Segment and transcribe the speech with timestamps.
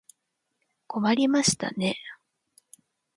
[0.87, 1.99] 困りましたね。